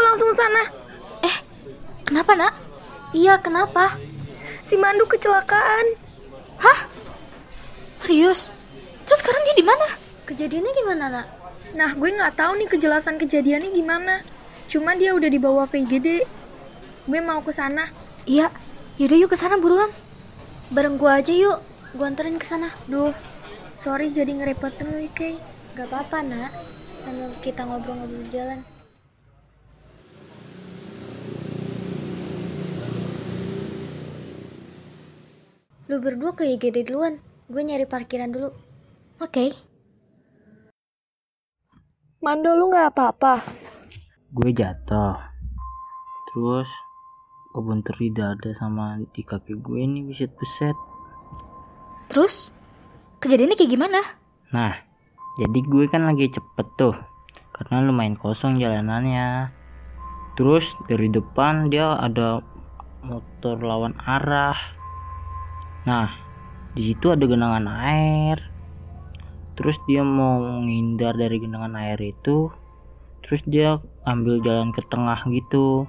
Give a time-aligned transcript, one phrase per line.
[0.00, 0.62] langsung ke sana.
[1.26, 1.36] Eh,
[2.06, 2.54] kenapa nak?
[3.12, 3.98] Iya, kenapa?
[4.64, 5.98] Si Mandu kecelakaan.
[6.56, 6.88] Hah?
[8.00, 8.56] Serius?
[9.04, 9.86] Terus sekarang dia di mana?
[10.24, 11.26] Kejadiannya gimana, Nak?
[11.76, 14.24] Nah, gue nggak tahu nih kejelasan kejadiannya gimana.
[14.72, 16.24] Cuma dia udah dibawa ke IGD.
[17.04, 17.90] Gue mau ke sana.
[18.24, 18.54] Iya,
[18.96, 19.90] yaudah yuk ke sana buruan.
[20.72, 21.60] Bareng gua aja yuk.
[21.92, 22.72] Gua anterin ke sana.
[22.88, 23.12] Duh,
[23.84, 25.36] sorry jadi ngerepotin lu, Kay.
[25.76, 26.52] Gak apa-apa, Nak.
[27.04, 28.64] Sambil kita ngobrol-ngobrol jalan.
[35.92, 37.20] Lu berdua ke IGD duluan.
[37.52, 38.48] Gue nyari parkiran dulu.
[39.20, 39.52] Oke.
[42.24, 43.34] Mando, lu nggak apa-apa?
[44.32, 45.20] gue jatuh
[46.32, 46.64] terus
[47.52, 50.72] kebentur di dada sama di kaki gue ini buset-buset
[52.08, 52.48] Terus?
[53.20, 54.00] Kejadiannya kayak gimana?
[54.48, 54.72] nah
[55.36, 56.96] jadi gue kan lagi cepet tuh
[57.52, 59.52] karena lumayan kosong jalanannya
[60.40, 62.40] terus dari depan dia ada
[63.04, 64.56] motor lawan arah
[65.82, 66.08] nah
[66.72, 68.38] di situ ada genangan air.
[69.60, 72.48] Terus dia mau menghindar dari genangan air itu.
[73.22, 73.76] Terus dia
[74.08, 75.84] ambil jalan ke tengah gitu.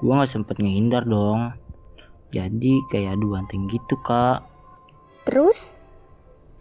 [0.00, 1.52] Gua nggak sempet ngehindar dong.
[2.32, 4.42] Jadi kayak adu banteng gitu kak.
[5.28, 5.76] Terus?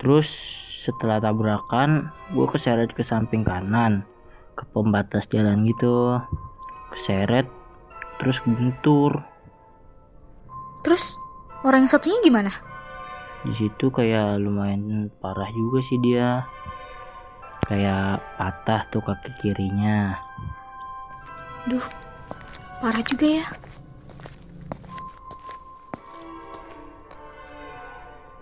[0.03, 0.27] terus
[0.83, 4.03] setelah tabrakan gua keseret ke samping kanan.
[4.59, 6.19] Ke pembatas jalan gitu.
[6.91, 7.47] Keseret
[8.21, 9.23] terus bentur
[10.83, 11.15] Terus
[11.63, 12.51] orang yang satunya gimana?
[13.43, 16.47] di situ kayak lumayan parah juga sih dia
[17.67, 20.15] kayak patah tuh kaki kirinya
[21.63, 21.83] Duh,
[22.83, 23.47] parah juga ya.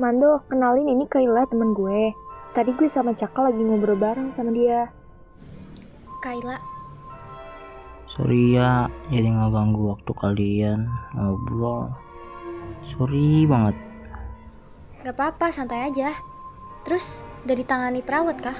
[0.01, 2.17] Mando, kenalin ini Kayla temen gue.
[2.57, 4.89] Tadi gue sama Caka lagi ngobrol bareng sama dia.
[6.25, 6.57] Kayla,
[8.21, 10.79] sorry ya jadi ngeganggu waktu kalian
[11.17, 11.89] ngobrol
[12.97, 13.91] sorry banget
[15.01, 16.13] gak apa-apa, santai aja.
[16.85, 18.57] Terus, udah ditangani perawat kah?